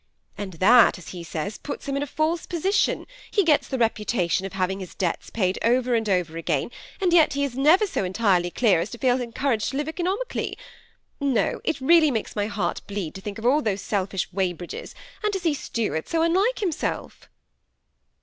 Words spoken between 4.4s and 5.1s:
of having his